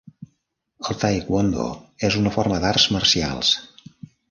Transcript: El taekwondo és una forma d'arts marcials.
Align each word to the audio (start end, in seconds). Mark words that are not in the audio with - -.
El 0.93 0.97
taekwondo 1.03 1.67
és 2.11 2.19
una 2.23 2.33
forma 2.39 2.59
d'arts 2.65 2.89
marcials. 2.99 3.55